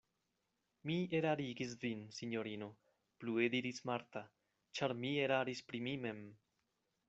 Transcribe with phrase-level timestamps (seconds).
[0.91, 2.69] Mi erarigis vin, sinjorino,
[3.23, 4.25] plue diris Marta,
[4.79, 6.27] ĉar mi eraris pri mi mem.